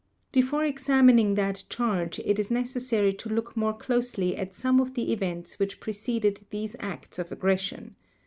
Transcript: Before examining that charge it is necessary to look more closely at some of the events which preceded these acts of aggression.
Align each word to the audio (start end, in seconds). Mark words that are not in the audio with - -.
Before 0.31 0.65
examining 0.65 1.35
that 1.35 1.63
charge 1.69 2.17
it 2.25 2.39
is 2.39 2.49
necessary 2.49 3.13
to 3.13 3.29
look 3.29 3.55
more 3.55 3.75
closely 3.77 4.35
at 4.35 4.51
some 4.55 4.81
of 4.81 4.95
the 4.95 5.13
events 5.13 5.59
which 5.59 5.79
preceded 5.79 6.43
these 6.49 6.75
acts 6.79 7.19
of 7.19 7.31
aggression. 7.31 7.95